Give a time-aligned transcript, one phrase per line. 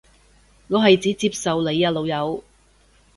[0.67, 2.43] 我係指接受你啊老友